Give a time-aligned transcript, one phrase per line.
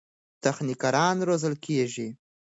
[0.43, 2.07] تخنیکران روزل کېږي.